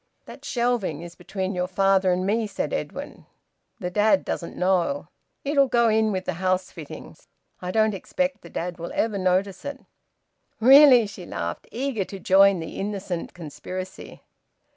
[0.25, 3.27] "That shelving is between your father and me," said Edwin.
[3.79, 5.09] "The dad doesn't know.
[5.45, 7.27] It'll go in with the house fittings.
[7.61, 9.85] I don't expect the dad will ever notice it."
[10.59, 14.23] "Really!" She laughed, eager to join the innocent conspiracy.